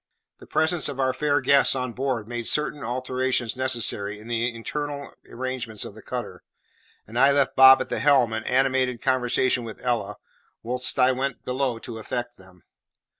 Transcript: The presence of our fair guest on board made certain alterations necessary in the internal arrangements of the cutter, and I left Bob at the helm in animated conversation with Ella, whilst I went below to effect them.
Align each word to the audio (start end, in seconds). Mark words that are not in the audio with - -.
The 0.39 0.47
presence 0.47 0.89
of 0.89 0.99
our 0.99 1.13
fair 1.13 1.41
guest 1.41 1.75
on 1.75 1.93
board 1.93 2.27
made 2.27 2.47
certain 2.47 2.83
alterations 2.83 3.55
necessary 3.55 4.17
in 4.17 4.27
the 4.27 4.51
internal 4.51 5.11
arrangements 5.29 5.85
of 5.85 5.93
the 5.93 6.01
cutter, 6.01 6.41
and 7.05 7.19
I 7.19 7.31
left 7.31 7.55
Bob 7.55 7.81
at 7.81 7.89
the 7.89 7.99
helm 7.99 8.33
in 8.33 8.43
animated 8.45 8.99
conversation 8.99 9.63
with 9.63 9.85
Ella, 9.85 10.15
whilst 10.63 10.97
I 10.97 11.11
went 11.11 11.45
below 11.45 11.77
to 11.77 11.99
effect 11.99 12.37
them. 12.39 12.63